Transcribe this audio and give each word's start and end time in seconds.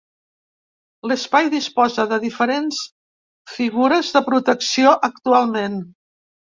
L’espai 1.11 1.49
disposa 1.55 2.07
de 2.15 2.19
diferents 2.25 2.81
figures 3.55 4.13
de 4.19 4.27
protecció 4.33 4.99
actualment. 5.13 5.83